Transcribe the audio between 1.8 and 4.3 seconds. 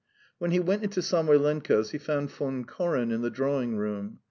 he found Von Koren in the drawing room.